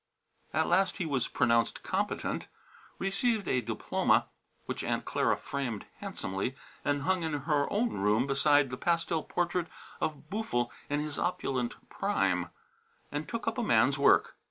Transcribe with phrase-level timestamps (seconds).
[0.51, 2.47] At last he was pronounced competent,
[2.97, 4.29] received a diploma
[4.65, 9.67] (which Aunt Clara framed handsomely and hung in her own room beside the pastel portrait
[9.99, 12.49] of Boo'ful in his opulent prime)
[13.11, 14.35] and took up a man's work.